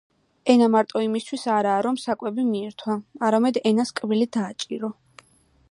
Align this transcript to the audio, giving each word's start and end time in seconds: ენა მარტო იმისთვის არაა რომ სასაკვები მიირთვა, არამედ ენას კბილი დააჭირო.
ენა 0.51 0.69
მარტო 0.75 1.01
იმისთვის 1.07 1.43
არაა 1.57 1.83
რომ 1.87 1.99
სასაკვები 2.03 2.47
მიირთვა, 2.47 2.97
არამედ 3.29 3.61
ენას 3.73 3.93
კბილი 4.01 4.31
დააჭირო. 4.39 4.91